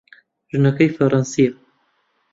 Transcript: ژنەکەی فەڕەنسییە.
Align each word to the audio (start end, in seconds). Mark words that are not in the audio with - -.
ژنەکەی 0.51 0.93
فەڕەنسییە. 0.95 1.51